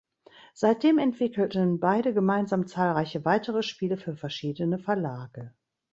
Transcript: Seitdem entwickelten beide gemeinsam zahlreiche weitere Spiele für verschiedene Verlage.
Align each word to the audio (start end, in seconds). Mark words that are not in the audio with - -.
Seitdem 0.55 0.97
entwickelten 0.97 1.79
beide 1.79 2.11
gemeinsam 2.15 2.65
zahlreiche 2.65 3.23
weitere 3.23 3.61
Spiele 3.61 3.97
für 3.97 4.15
verschiedene 4.15 4.79
Verlage. 4.79 5.53